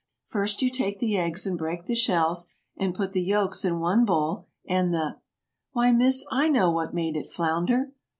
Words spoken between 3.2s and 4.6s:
yolks in one bowl